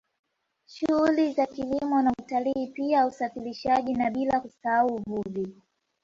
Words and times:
Shughuli 0.65 1.31
za 1.33 1.45
kilimo 1.45 2.01
na 2.01 2.11
utalii 2.11 2.67
pia 2.67 3.05
usafirishaji 3.07 3.93
na 3.93 4.09
bila 4.11 4.39
kusahau 4.39 4.95
uvuvi 4.95 5.47